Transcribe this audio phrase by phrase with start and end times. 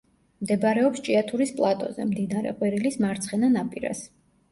[0.43, 4.03] მდებარეობს ჭიათურის პლატოზე, მდინარე ყვირილის მარცხენა ნაპირას.